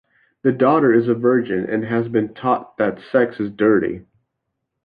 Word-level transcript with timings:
The 0.41 0.51
daughter 0.51 0.91
is 0.91 1.07
a 1.07 1.13
virgin 1.13 1.67
and 1.69 1.85
has 1.85 2.07
been 2.07 2.33
taught 2.33 2.75
that 2.77 2.99
sex 3.11 3.39
is 3.39 3.51
dirty. 3.51 4.07